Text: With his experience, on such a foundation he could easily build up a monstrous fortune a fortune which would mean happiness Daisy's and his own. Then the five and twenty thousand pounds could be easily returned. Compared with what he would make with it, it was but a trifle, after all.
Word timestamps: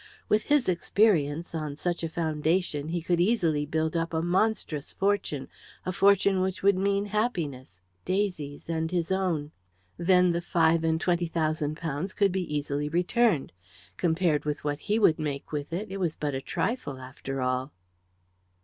With 0.29 0.45
his 0.45 0.67
experience, 0.67 1.53
on 1.53 1.75
such 1.75 2.01
a 2.03 2.09
foundation 2.09 2.87
he 2.87 3.03
could 3.03 3.21
easily 3.21 3.67
build 3.67 3.95
up 3.95 4.15
a 4.15 4.21
monstrous 4.23 4.93
fortune 4.93 5.47
a 5.85 5.91
fortune 5.91 6.41
which 6.41 6.63
would 6.63 6.75
mean 6.75 7.05
happiness 7.05 7.81
Daisy's 8.03 8.67
and 8.67 8.89
his 8.89 9.11
own. 9.11 9.51
Then 9.97 10.31
the 10.31 10.41
five 10.41 10.83
and 10.83 10.99
twenty 10.99 11.27
thousand 11.27 11.77
pounds 11.77 12.15
could 12.15 12.31
be 12.31 12.51
easily 12.51 12.89
returned. 12.89 13.51
Compared 13.97 14.43
with 14.43 14.63
what 14.63 14.79
he 14.79 14.97
would 14.97 15.19
make 15.19 15.51
with 15.51 15.71
it, 15.71 15.91
it 15.91 15.97
was 15.97 16.15
but 16.15 16.33
a 16.33 16.41
trifle, 16.41 16.97
after 16.97 17.39
all. 17.39 17.71